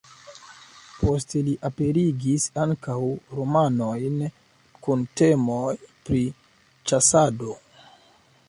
[1.01, 2.97] Poste li aperigis ankaŭ
[3.41, 4.17] romanojn
[4.87, 5.71] kun temoj
[6.09, 6.23] pri
[6.93, 7.59] ĉasado.